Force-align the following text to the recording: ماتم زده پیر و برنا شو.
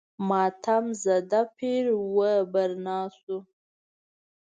ماتم 0.27 0.85
زده 1.03 1.41
پیر 1.57 1.85
و 2.15 2.17
برنا 2.53 2.99
شو. 3.17 3.37